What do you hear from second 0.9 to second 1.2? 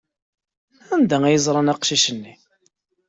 Anda